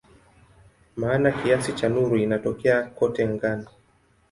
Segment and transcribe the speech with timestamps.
[0.95, 3.67] Maana kiasi cha nuru inatokea kote angani.